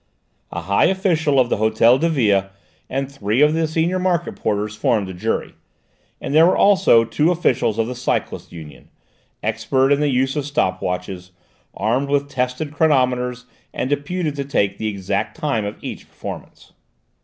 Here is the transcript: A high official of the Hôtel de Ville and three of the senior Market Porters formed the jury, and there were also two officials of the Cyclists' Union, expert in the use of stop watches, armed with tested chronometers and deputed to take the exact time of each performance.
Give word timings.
A 0.51 0.61
high 0.61 0.85
official 0.85 1.39
of 1.39 1.49
the 1.51 1.57
Hôtel 1.57 1.99
de 1.99 2.09
Ville 2.09 2.49
and 2.89 3.07
three 3.11 3.39
of 3.41 3.53
the 3.53 3.67
senior 3.67 3.99
Market 3.99 4.35
Porters 4.35 4.75
formed 4.75 5.07
the 5.07 5.13
jury, 5.13 5.53
and 6.19 6.33
there 6.33 6.47
were 6.47 6.57
also 6.57 7.03
two 7.05 7.29
officials 7.29 7.77
of 7.77 7.85
the 7.85 7.93
Cyclists' 7.93 8.51
Union, 8.51 8.89
expert 9.43 9.91
in 9.91 9.99
the 9.99 10.09
use 10.09 10.35
of 10.35 10.47
stop 10.47 10.81
watches, 10.81 11.29
armed 11.75 12.09
with 12.09 12.27
tested 12.29 12.73
chronometers 12.73 13.45
and 13.75 13.91
deputed 13.91 14.35
to 14.37 14.43
take 14.43 14.79
the 14.79 14.87
exact 14.87 15.37
time 15.37 15.65
of 15.65 15.75
each 15.83 16.07
performance. 16.07 16.73